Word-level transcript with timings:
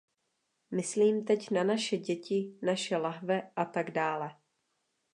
Myslím 0.71 1.25
teď 1.25 1.49
na 1.51 1.63
naše 1.63 1.97
děti, 1.97 2.57
naše 2.61 2.97
lahve 2.97 3.51
a 3.55 3.65
tak 3.65 3.91
dále. 3.91 4.35